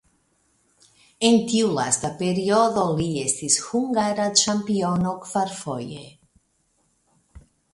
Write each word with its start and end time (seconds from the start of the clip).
En 1.29 1.35
tiu 1.51 1.67
lasta 1.79 2.09
periodo 2.21 2.85
li 3.01 3.07
estis 3.25 3.59
hungara 3.67 4.27
ĉampiono 4.41 5.13
kvarfoje. 5.27 6.05